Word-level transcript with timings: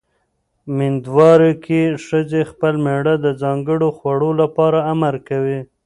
مېندوارۍ 0.75 1.53
کې 1.65 1.81
ښځې 2.05 2.41
خپل 2.51 2.73
مېړه 2.85 3.15
د 3.25 3.27
ځانګړو 3.41 3.87
خوړو 3.97 4.31
لپاره 4.41 4.79
امر 4.91 5.15
کوي. 5.27 5.59